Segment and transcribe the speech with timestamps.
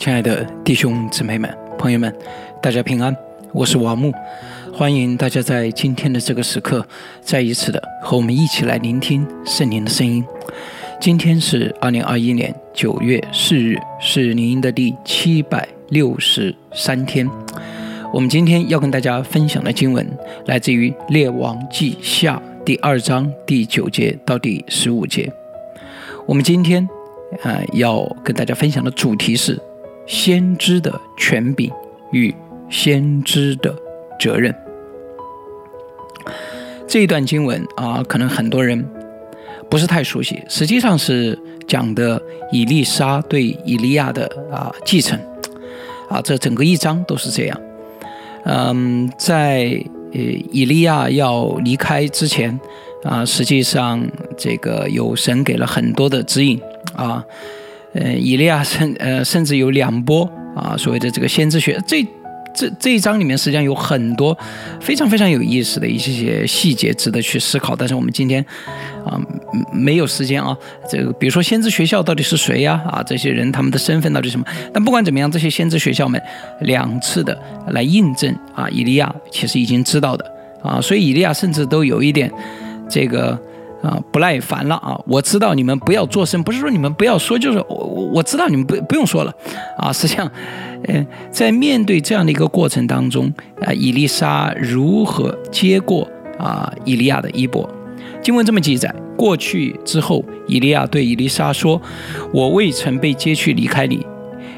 [0.00, 2.10] 亲爱的弟兄姊妹们、朋友们，
[2.62, 3.14] 大家平安，
[3.52, 4.10] 我是王木，
[4.72, 6.82] 欢迎大家在今天的这个时刻，
[7.20, 10.24] 再一次的和我们一起来聆听圣灵的声音。
[10.98, 17.28] 今天是二零二一年九月四日，是灵音的第七百六十三天。
[18.10, 20.08] 我们今天要跟大家分享的经文，
[20.46, 25.30] 来自于《列王记下》第二章第九节到第十五节。
[26.26, 26.88] 我们今天，
[27.42, 29.60] 呃，要跟大家分享的主题是。
[30.10, 31.70] 先知的权柄
[32.10, 32.34] 与
[32.68, 33.72] 先知的
[34.18, 34.52] 责任，
[36.88, 38.84] 这一段经文啊，可能很多人
[39.70, 40.42] 不是太熟悉。
[40.48, 41.38] 实际上是
[41.68, 45.16] 讲的以利沙对以利亚的啊继承
[46.08, 47.60] 啊，这整个一章都是这样。
[48.44, 49.80] 嗯，在
[50.12, 52.58] 呃以利亚要离开之前
[53.04, 54.04] 啊，实际上
[54.36, 56.60] 这个有神给了很多的指引
[56.96, 57.24] 啊。
[57.92, 62.06] 呃，以利亚甚呃，甚至有两波啊，所谓的这个先知学，这
[62.54, 64.36] 这这一章里面实际上有很多
[64.80, 67.74] 非常非常有意思的一些些细节值得去思考。
[67.74, 68.44] 但是我们今天
[69.04, 69.20] 啊
[69.72, 70.56] 没有时间啊，
[70.88, 72.80] 这个比如说先知学校到底是谁呀？
[72.86, 74.46] 啊，这些人他们的身份到底什么？
[74.72, 76.20] 但不管怎么样，这些先知学校们
[76.60, 77.36] 两次的
[77.68, 80.24] 来印证啊，以利亚其实已经知道的
[80.62, 82.30] 啊，所以以利亚甚至都有一点
[82.88, 83.36] 这个。
[83.82, 85.00] 啊，不耐烦了啊！
[85.06, 89.34] 我知道你们不要作声，不是说你们不要说，就是我我我知道你们不不用说了，
[89.78, 90.30] 啊，实际上，
[90.88, 96.06] 嗯，在面对这样的一个过程当中，啊，伊丽莎如何接过
[96.38, 97.68] 啊以利亚的衣钵？
[98.22, 101.80] 经文这么记载：过去之后，以利亚对伊丽莎说
[102.34, 104.06] ：“我未曾被接去离开你，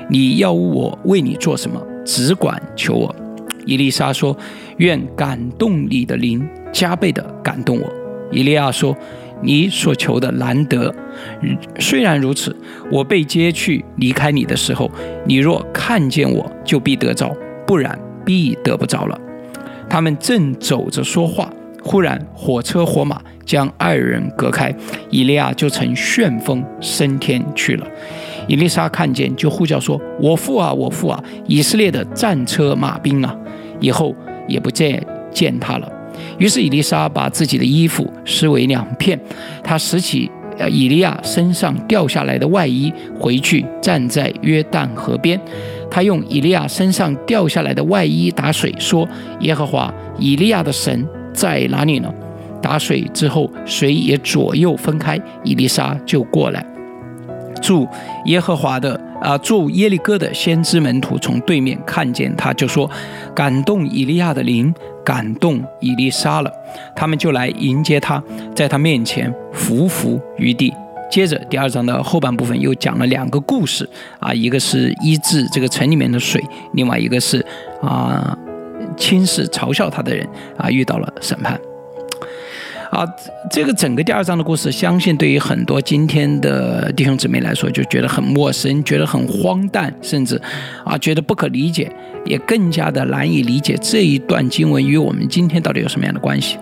[0.08, 1.80] 你要我为你做什么？
[2.04, 3.14] 只管求我。”
[3.64, 4.36] 伊丽莎说
[4.78, 7.88] ：“愿感动你的灵加倍的感动我。”
[8.32, 8.96] 以利亚说
[9.42, 10.92] ：“你所求的难得，
[11.78, 12.56] 虽然如此，
[12.90, 14.90] 我被接去离开你的时候，
[15.24, 17.28] 你若看见我，就必得着；
[17.66, 19.20] 不然，必得不着了。”
[19.88, 24.74] 他们正走着说话，忽然火车火马将二人隔开，
[25.10, 27.86] 以利亚就乘旋风升天去了。
[28.48, 31.22] 伊丽莎看见，就呼叫说：“我父啊，我父啊！
[31.46, 33.36] 以色列的战车马兵啊！”
[33.80, 34.14] 以后
[34.48, 35.00] 也不再
[35.30, 35.92] 见他了。
[36.38, 39.18] 于是，以丽莎把自己的衣服撕为两片，
[39.62, 45.40] 她拾起呃以利亚身上掉下来的外衣，回去站在约旦河边。
[45.90, 49.06] 他用以利亚身上掉下来的外衣打水，说
[49.40, 52.10] ：“耶和华以利亚的神在哪里呢？”
[52.62, 56.64] 打水之后，水也左右分开，以丽莎就过来。
[57.60, 57.86] 祝
[58.24, 62.90] 耶和华的啊，住耶利哥的先知门徒从对面看见他，就说
[63.34, 64.74] ：“感动以利亚的灵。”
[65.04, 66.52] 感动伊丽莎了，
[66.94, 68.22] 他们就来迎接他，
[68.54, 70.72] 在他面前伏伏于地。
[71.10, 73.88] 接着第二章的后半部分又讲了两个故事
[74.20, 76.40] 啊，一个是医治这个城里面的水，
[76.74, 77.44] 另外一个是
[77.80, 78.38] 啊
[78.96, 80.24] 轻视嘲笑他的人
[80.56, 81.60] 啊遇到了审判。
[82.92, 83.06] 啊，
[83.50, 90.38] 这个整个第二章的故事，相信对于很多今天的弟兄姊妹来说，就觉得很陌生，觉得很荒诞，甚至
[90.84, 91.90] 啊觉得不可理解，
[92.26, 96.58] 也更加的难以理解这一段经文与我们今天到底有什么样的关系。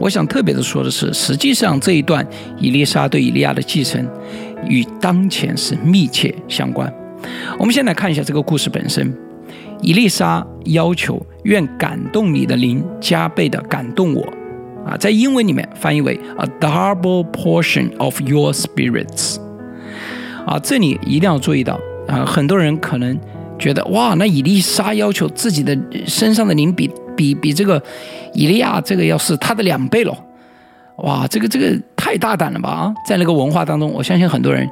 [0.00, 2.26] 我想特别的说的是，实际上这一段
[2.58, 4.04] 以利沙对以利亚的继承
[4.68, 6.92] 与当前是密切相关。
[7.56, 9.16] 我们先来看一下这个故事本身，
[9.80, 14.26] 以利沙要求愿感动你的灵加倍的感动我。
[14.86, 19.36] 啊，在英文里面翻译为 a double portion of your spirits。
[20.46, 23.18] 啊，这里一定要注意到啊，很多人可能
[23.58, 25.76] 觉得哇，那以利沙要求自己的
[26.06, 27.82] 身上的灵比比比这个
[28.32, 30.16] 以利亚这个要是他的两倍了，
[30.98, 32.94] 哇，这个这个太大胆了吧啊！
[33.08, 34.68] 在那个文化当中，我相信很多人。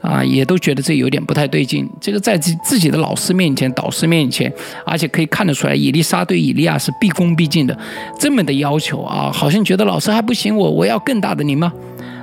[0.00, 1.88] 啊，也都觉得这有点不太对劲。
[2.00, 4.52] 这个在自自己的老师面前、导师面前，
[4.86, 7.76] 而且可以看得出来，伊丽莎对以利亚是毕恭毕敬的，
[8.18, 11.72] 这么的要求啊，好像觉得老师还不行，我我要更大的您吗？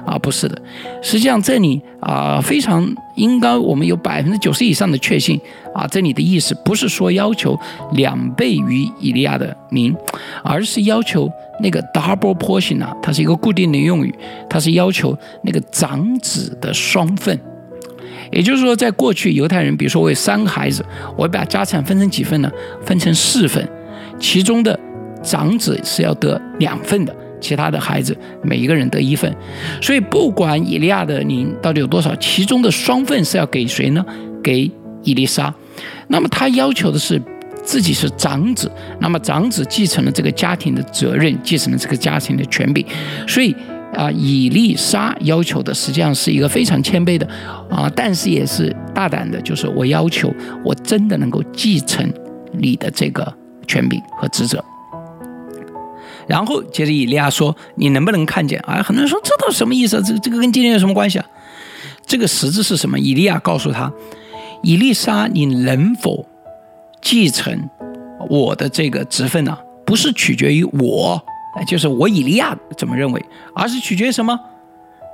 [0.05, 0.61] 啊，不是的，
[1.01, 5.39] 实际上这里啊，非常应该我们有百分之九十以上的确信
[5.73, 7.59] 啊，这里的意思不是说要求
[7.93, 9.95] 两倍于以利亚的您，
[10.43, 11.27] 而是要求
[11.59, 14.13] 那个 double portion 啊，它是一个固定的用语，
[14.47, 17.39] 它是要求那个长子的双份。
[18.35, 20.85] 也就是说，在过去，犹太人，比如说我有三个孩子，
[21.15, 22.51] 我把家产分成几份呢？
[22.85, 23.65] 分成四份，
[24.19, 24.77] 其中的
[25.23, 29.33] 长子是要得两份的，其他的孩子每一个人得一份。
[29.81, 34.05] 所以，不管以利亚的灵到底有多少，其中的双份是要给谁呢？
[34.43, 34.69] 给
[35.03, 35.53] 伊丽莎。
[36.09, 37.21] 那么他要求的是
[37.63, 42.85] 自己是长子，那么长子继承了这个家庭的责任，继承了这个家庭的权柄，
[43.25, 43.55] 所以。
[43.95, 47.27] 啊，以利沙要求的实际上是一个非常谦卑的
[47.69, 50.33] 啊，但是也是大胆的，就是我要求
[50.63, 52.11] 我真的能够继承
[52.51, 53.33] 你的这个
[53.67, 54.63] 权柄和职责。
[56.27, 60.01] 然后接着以利亚说：“你能不能看见？”啊，很多人说这都什么意思？
[60.01, 61.25] 这这个跟今天有什么关系啊？
[62.07, 62.99] 这个实质是什么？
[62.99, 63.91] 以利亚告诉他
[64.63, 66.25] ：“以利沙，你能否
[67.01, 67.69] 继承
[68.29, 69.55] 我的这个职分呢？
[69.85, 71.23] 不是取决于我，
[71.63, 74.39] 就是我以利亚怎么认为，而是取决于什么？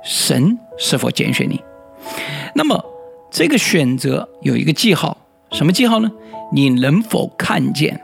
[0.04, 1.60] 神是否拣选你。
[2.54, 2.84] 那么
[3.30, 5.16] 这个选择有一个记号，
[5.52, 6.10] 什么记号呢？
[6.52, 8.00] 你能否看见？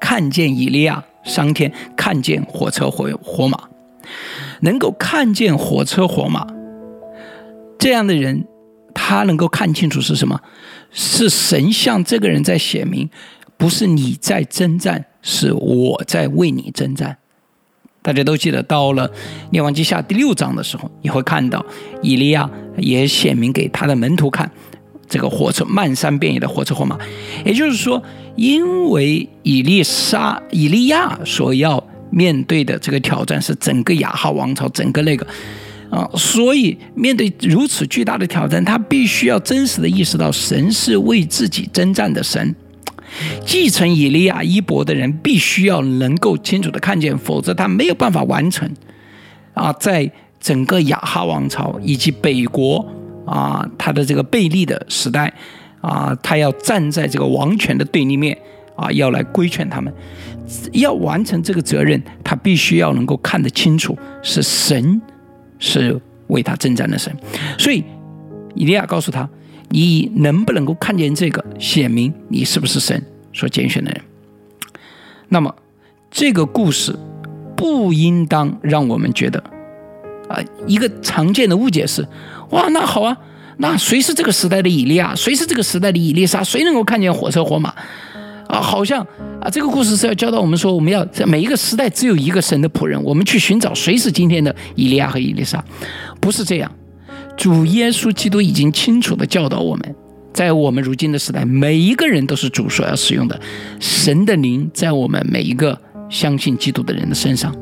[0.00, 3.68] 看见以利亚？”上天看见火车火火马，
[4.60, 6.46] 能够看见火车火马，
[7.78, 8.46] 这样的人，
[8.94, 10.40] 他能够看清楚是什么？
[10.90, 13.10] 是神向这个人在显明，
[13.58, 17.18] 不是你在征战，是我在为你征战。
[18.02, 19.10] 大家都记得，到了
[19.50, 21.64] 列王记下第六章的时候，你会看到
[22.02, 24.50] 以利亚也显明给他的门徒看。
[25.10, 26.98] 这个火车漫山遍野的火车火马，
[27.42, 28.02] 也就是说，
[28.36, 35.26] 因为以利沙、以利亚所要面对的这个挑战是整个亚哈王朝，整个那个
[35.88, 42.54] 啊，所以面对如此巨大的挑战，他必须要真实的意识到神是为自己征战的神。
[43.44, 48.70] 继承以利亚衣钵的人，必须要能够清楚的看见，否则他没有办法完成
[49.54, 50.10] 啊，在
[50.40, 52.86] 整个亚哈王朝以及北国。
[53.28, 55.30] 啊，他的这个贝利的时代，
[55.82, 58.34] 啊，他要站在这个王权的对立面，
[58.74, 59.92] 啊，要来规劝他们，
[60.72, 64.98] 要完成这个责任，他必须要能够看得清楚，是神
[65.58, 67.14] 是为他征战的神。
[67.58, 67.84] 所以，
[68.54, 69.28] 以利亚告诉他，
[69.70, 74.00] 你能不能够看见这个，显明你是不是神所拣选的人？
[75.28, 75.54] 那么，
[76.10, 76.98] 这个故事
[77.56, 79.38] 不应当让我们觉得，
[80.28, 82.06] 啊，一个常见的误解是。
[82.50, 83.14] 哇，那好啊，
[83.58, 85.14] 那谁是这个时代的以利亚？
[85.14, 86.42] 谁是这个时代的以利沙？
[86.42, 87.74] 谁能够看见火车火马？
[88.48, 89.06] 啊，好像
[89.42, 95.62] 啊，这个故事是要教导我们说，我们要在每一个时代只有一个神的仆人，我们去寻找谁是今天的以利亚和以利沙，
[96.18, 96.72] 不是这样。
[97.38, 99.94] 主耶稣基督已经清楚的教导我们，
[100.34, 103.40] 在我们如今的时代，每一个人都是主所要使用的，
[103.78, 105.80] 神的灵在我们每一个
[106.10, 107.54] 相信基督的人的身上。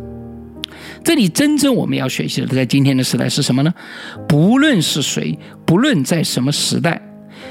[1.04, 3.74] 这里真正我们要学习的，在今天的时代是什么呢？
[4.26, 7.02] 不论是谁，不论在什么时代，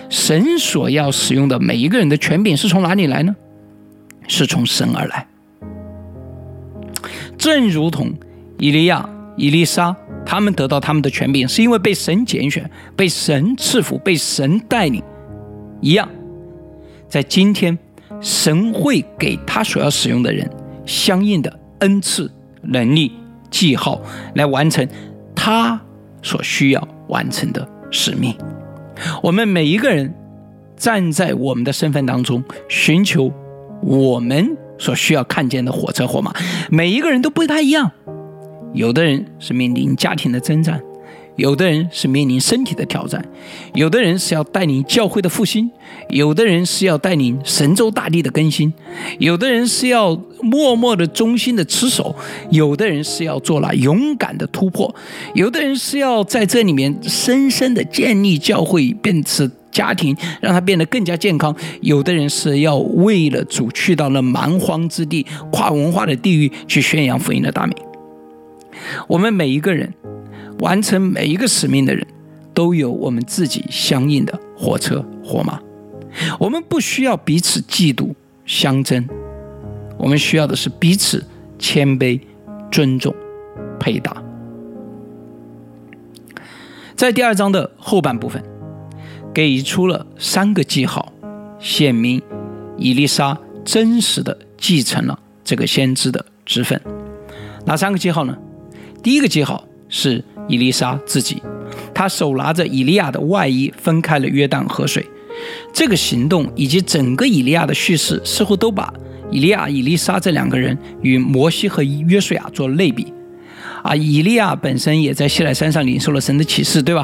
[0.09, 3.35] 神所要使用的每一个人的权柄是从哪里来呢？
[4.27, 5.27] 是从神而来。
[7.37, 8.11] 正如同
[8.57, 9.07] 以利亚、
[9.37, 9.95] 以利沙
[10.25, 15.01] 他们得到他们的权柄，是因为被神拣选、被神赐福、被神带领
[15.81, 16.09] 一样，
[17.07, 17.77] 在今天，
[18.19, 20.49] 神会给他所要使用的人
[20.85, 22.31] 相应的恩赐、
[22.61, 23.11] 能力。
[23.51, 24.01] 记号
[24.33, 24.85] 来完成
[25.33, 25.79] 他
[26.21, 28.35] 所需要完成的使命。
[29.23, 30.13] 我们每一个人
[30.75, 33.31] 站在我们的身份当中，寻求
[33.81, 36.33] 我们所需要看见的火车火马。
[36.69, 37.89] 每一个人都不太一样，
[38.75, 40.79] 有的人是面临家庭的征战。
[41.37, 43.21] 有的人是面临身体的挑战，
[43.73, 45.69] 有的人是要带领教会的复兴，
[46.07, 48.73] 有的人是要带领神州大地的更新，
[49.19, 52.15] 有的人是要默默的忠心的持守，
[52.51, 54.95] 有的人是要做了勇敢的突破，
[55.33, 61.53] 有的人是要在这里面深深的建立教会，变成家庭，让它变得更加健康。
[61.81, 67.75] 有的人是要为了主去到那蛮荒之地、跨文化的地域去宣扬福音的大名。
[69.07, 69.93] 我们每一个人。
[70.59, 72.07] 完成每一个使命的人，
[72.53, 75.59] 都有我们自己相应的火车火马。
[76.39, 78.13] 我们不需要彼此嫉妒
[78.45, 79.05] 相争，
[79.97, 81.25] 我们需要的是彼此
[81.59, 82.21] 谦卑、
[82.71, 83.13] 尊重、
[83.77, 84.23] 配搭。
[86.95, 88.41] 在第二章的后半部分，
[89.33, 91.11] 给出了三个记号，
[91.59, 92.21] 显明
[92.77, 96.81] 伊丽莎真实的继承了这个先知的职分。
[97.65, 98.37] 哪三个记号呢？
[99.05, 100.23] 第一个记号是。
[100.47, 101.41] 伊丽莎自己，
[101.91, 105.03] 她手拿着以利亚的外衣，分开了约旦河水。
[105.73, 108.93] 这个行动以及整个以利亚的叙事，似乎都把
[109.31, 113.11] 以利亚、伊丽莎这两个人与摩西和约书亚做类比。
[113.81, 117.03] 啊，以利亚本身也在西奈山上领受了神的启示，对吧？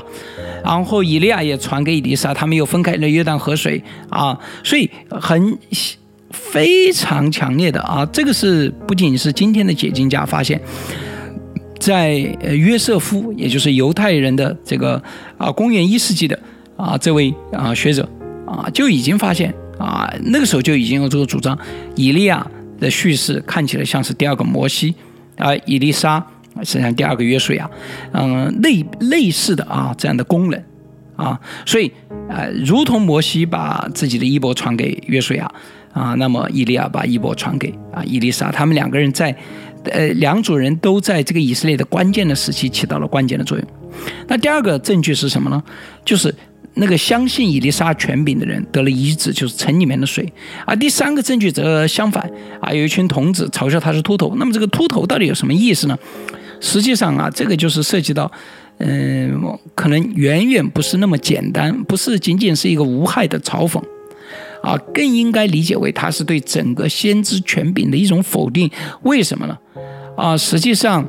[0.63, 3.83] 然后以利亚也传给伊丽莎，他们又分开了约旦河水。
[4.09, 5.57] 啊，所以很
[6.29, 10.61] 非常强烈的啊，这个是不仅是今天的解经家发现。
[11.81, 15.01] 在约瑟夫，也就是犹太人的这个
[15.39, 16.39] 啊，公元一世纪的
[16.77, 18.07] 啊这位啊学者
[18.45, 21.57] 啊，就已经发现啊，那个时候就已经有这个主张，
[21.95, 22.45] 以利亚
[22.79, 24.93] 的叙事看起来像是第二个摩西，
[25.37, 26.23] 而以利沙
[26.63, 27.67] 实际上第二个约书亚，
[28.11, 30.63] 嗯，类类似的啊这样的功能
[31.15, 31.91] 啊，所以
[32.29, 35.51] 呃，如同摩西把自己的衣钵传给约书亚
[35.93, 39.35] 啊，那么伊利亚把衣钵传给啊伊丽莎，他们两个人在
[39.85, 43.67] 呃两组人都在这个以色列的关键的时期起到了关键的作用。
[44.27, 45.63] 那第二个证据是什么呢？
[46.05, 46.33] 就是。
[46.73, 50.25] 那个相信伊丽莎权柄的人得了医治，就是城里面的水。
[50.65, 52.23] 而第三个证据则相反
[52.61, 54.35] 啊，有一群童子嘲笑他是秃头。
[54.37, 55.99] 那么这个秃头到底有什么意思呢？
[56.61, 58.31] 实际上啊，这个就是涉及到，
[58.77, 59.37] 嗯，
[59.75, 63.83] 可能远远不是那么简单，不是仅仅是一个无害的嘲讽，
[64.63, 68.69] 啊，更应该理解为他是对整个先知权柄的一种否定。
[69.03, 69.57] 为什么呢？
[70.17, 71.07] 啊，实际上，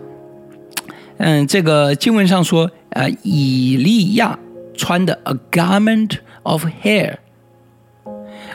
[1.18, 4.38] 嗯，这个经文上说，呃，以利亚。
[4.75, 6.12] 穿的 a garment
[6.44, 7.16] of hair，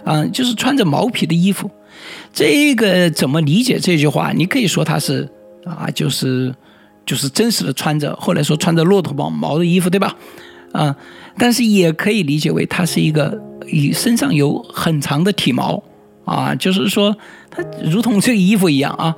[0.04, 1.70] 啊，就是穿着毛皮的衣服。
[2.34, 4.34] 这个怎么理解这句话？
[4.34, 5.30] 你可以说他是
[5.64, 6.54] 啊，就是
[7.06, 10.18] 就是真实的穿着，后来说穿着骆驼毛毛的衣服，对吧？
[10.74, 10.94] 啊，
[11.38, 15.84] 但是也可以理解为他是一个与身上有很长的体毛
[16.26, 17.16] 啊，就是说
[17.52, 19.16] 他如同这个衣服一样啊，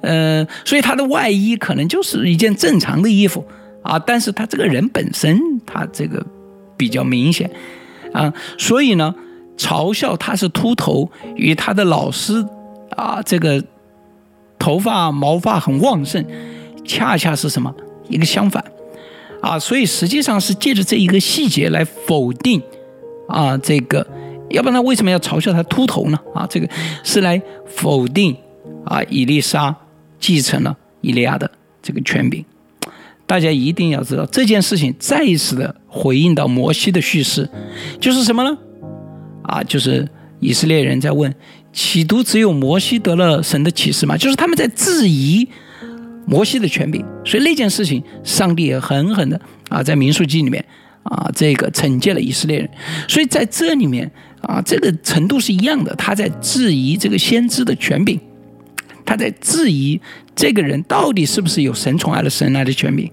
[0.00, 3.44] 呃，所以他的外衣可能就是一件正常的衣服。
[3.82, 6.22] 啊，但是他这个人本身，他这个
[6.76, 7.50] 比较明显，
[8.12, 9.14] 啊，所以呢，
[9.56, 12.44] 嘲笑他是秃头，与他的老师
[12.94, 13.64] 啊，这个
[14.58, 16.22] 头发毛发很旺盛，
[16.84, 17.74] 恰恰是什么
[18.10, 18.62] 一个相反，
[19.40, 22.62] 啊，所以实际上是借着这一个细节来否定
[23.30, 24.06] 啊，这个，
[24.50, 26.18] 要不然他为什么要嘲笑他秃头呢？
[26.34, 26.68] 啊，这个
[27.02, 28.36] 是来否定
[28.84, 29.74] 啊，伊丽莎
[30.18, 31.50] 继承了伊利亚的
[31.82, 32.44] 这个权柄。
[33.26, 37.48] 大家一定要知道这件事情，再一次的回应到摩西的叙事，
[38.00, 38.58] 就是什么呢？
[39.44, 40.08] 啊，就是
[40.40, 41.32] 以色列人在问：
[41.72, 44.16] 岂都只有摩西得了神的启示吗？
[44.16, 45.48] 就是他们在质疑
[46.26, 47.06] 摩西的权柄。
[47.24, 50.64] 所以那件事情，上帝也狠狠的啊，在民数记里面
[51.10, 52.70] 啊，这个惩戒了以色列人。
[53.06, 58.18] 所以在这里面啊，这个程度是一样的，他在质疑这个先知的权柄。
[59.04, 60.00] 他在质疑
[60.36, 63.10] 这个人到底是不是有神宠爱的神来的权柄，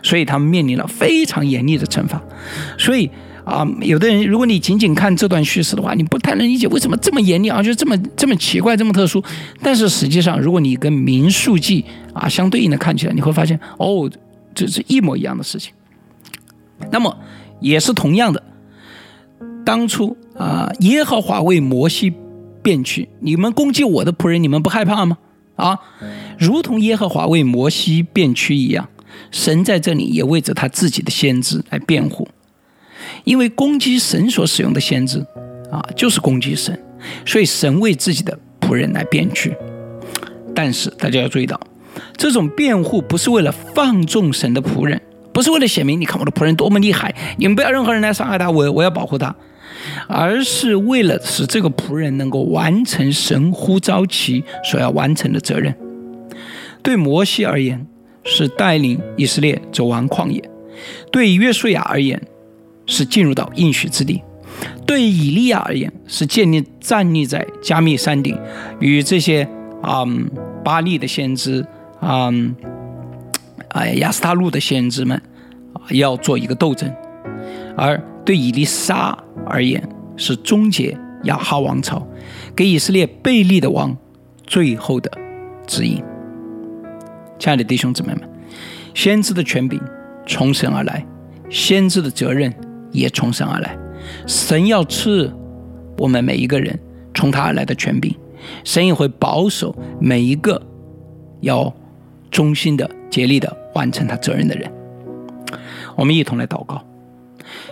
[0.00, 2.22] 所以他们面临了非常严厉的惩罚。
[2.78, 3.10] 所以
[3.44, 9.20] 啊，有的人如果你仅仅看这段叙事的话，你不太能理解为什么这么严厉啊，就这么这么奇怪，这么特殊。
[9.60, 11.84] 但是实际上，如果你跟民数记
[12.14, 14.08] 啊相对应的看起来，你会发现哦，
[14.54, 15.72] 这是一模一样的事情。
[16.90, 17.16] 那么
[17.60, 18.42] 也是同样的，
[19.64, 22.12] 当初啊，耶和华为摩西
[22.62, 25.18] 变去，你们攻击我的仆人，你们不害怕吗？
[25.56, 25.78] 啊，
[26.38, 28.88] 如同耶和华为摩西变屈一样，
[29.30, 32.26] 神在这里也为着他自己的先知来辩护，
[33.24, 35.24] 因为攻击神所使用的先知，
[35.70, 36.82] 啊，就是攻击神，
[37.24, 39.54] 所以神为自己的仆人来辩屈。
[40.54, 41.60] 但是大家要注意到，
[42.16, 45.00] 这种辩护不是为了放纵神的仆人，
[45.32, 49.34] 不是为了显明你看我的仆人多么厉害，你们不要任何人来伤害他，我我要保护他。
[50.06, 55.74] 而是为了使这个仆人能够完成神呼召其所要完成的责任。
[56.82, 57.84] 对摩西而言，
[58.22, 60.40] 是带领以色列走完旷野；
[61.10, 62.20] 对约书亚而言，
[62.86, 64.22] 是进入到应许之地；
[64.86, 68.38] 对以利亚而言，是建立站立在加密山顶，
[68.78, 69.48] 与这些
[69.80, 70.04] 啊
[70.64, 71.66] 巴利的先知
[71.98, 72.30] 啊
[73.72, 75.20] 哎亚斯塔路的先知们
[75.74, 76.90] 啊要做一个斗争，
[77.76, 78.02] 而。
[78.24, 79.82] 对以利沙而言，
[80.16, 82.06] 是终结亚哈王朝，
[82.54, 83.96] 给以色列贝利的王
[84.46, 85.10] 最后的
[85.66, 86.00] 指引。
[87.36, 88.22] 亲爱的弟兄姊妹们，
[88.94, 89.80] 先知的权柄
[90.24, 91.04] 从神而来，
[91.50, 92.54] 先知的责任
[92.92, 93.76] 也从神而来。
[94.28, 95.34] 神要赐
[95.98, 96.78] 我们每一个人
[97.12, 98.14] 从他而来的权柄，
[98.62, 100.62] 神也会保守每一个
[101.40, 101.74] 要
[102.32, 104.68] 忠心的、竭力的完成他责任的人。
[105.94, 106.82] 我们一同来祷告。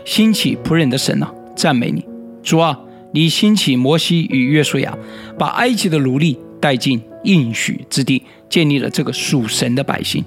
[0.04, 2.04] 兴起仆人的神啊，赞美你，
[2.42, 2.78] 主啊！
[3.12, 4.96] 你兴起摩西与约书亚，
[5.36, 10.22] 把埃及的奴隶带进应许之地，建立了这个属神的百姓。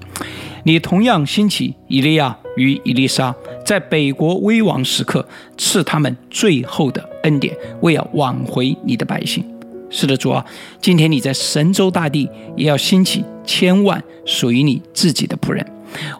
[0.64, 5.26] 你同样兴起以利亚与以利沙，在北国危亡时刻
[5.56, 9.42] 赐他们最后的恩典，为要挽回你的百姓。
[9.94, 10.44] 是的，主啊！
[10.80, 15.64] 今天你在神州大地也要兴起千万属于你自己的仆人，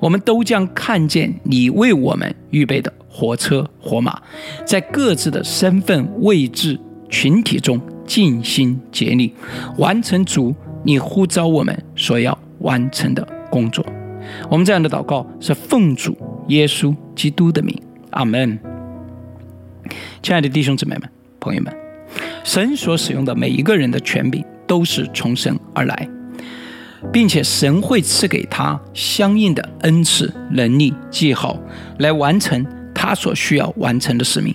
[0.01, 2.93] 我们都将看见你为我们预备的。
[3.09, 4.21] 火车、火马，
[4.65, 6.79] 在各自的身份、位置、
[7.09, 9.35] 群体中尽心竭力，
[9.77, 10.55] 完成主
[10.85, 13.85] 你呼召我们所要完成的工作。
[14.49, 16.17] 我们这样的祷告是奉主
[16.47, 17.77] 耶稣基督的名，
[18.11, 18.57] 阿门。
[20.23, 21.09] 亲爱的弟兄姊妹们、
[21.41, 21.73] 朋友们，
[22.45, 26.09] 神所使用的每一个人的权柄都是从神而来。
[27.13, 31.59] 并且神会赐给他相应的恩赐、能力、记号，
[31.99, 34.55] 来完成他所需要完成的使命。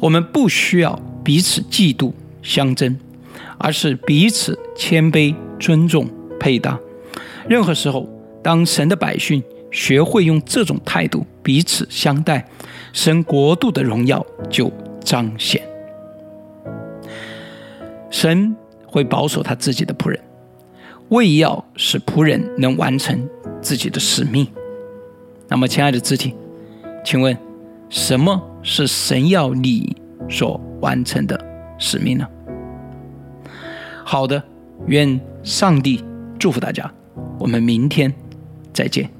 [0.00, 2.12] 我们不需要彼此嫉妒
[2.42, 2.98] 相争，
[3.56, 6.08] 而是彼此谦卑、尊重、
[6.40, 6.76] 配搭。
[7.48, 8.08] 任何时候，
[8.42, 9.40] 当神的百姓
[9.70, 12.44] 学会用这种态度彼此相待，
[12.92, 14.72] 神国度的荣耀就
[15.04, 15.69] 彰显。
[18.10, 18.54] 神
[18.86, 20.20] 会保守他自己的仆人。
[21.08, 23.28] 为要使仆人能完成
[23.60, 24.46] 自己的使命，
[25.48, 26.36] 那么，亲爱的肢体，
[27.04, 27.36] 请问，
[27.88, 29.96] 什么是神要你
[30.28, 31.36] 所完成的
[31.78, 32.24] 使命呢？
[34.04, 34.40] 好的，
[34.86, 36.04] 愿上帝
[36.38, 36.88] 祝福大家，
[37.40, 38.14] 我们明天
[38.72, 39.10] 再见。